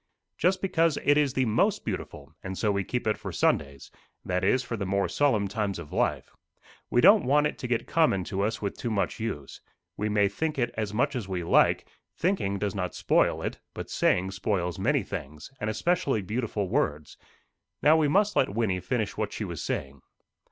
[0.35, 3.91] "Just because it is the most beautiful, and so we keep it for Sundays
[4.25, 6.31] that is, for the more solemn times of life.
[6.89, 9.61] We don't want it to get common to us with too much use.
[9.97, 11.85] We may think it as much as we like;
[12.17, 17.15] thinking does not spoil it; but saying spoils many things, and especially beautiful words.
[17.83, 20.01] Now we must let Wynnie finish what she was saying."